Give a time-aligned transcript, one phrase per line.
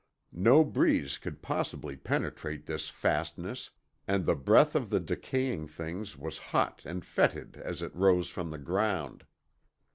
[0.33, 3.69] No breeze could possibly penetrate this fastness,
[4.07, 8.49] and the breath of the decaying things was hot and fetid as it rose from
[8.49, 9.25] the ground.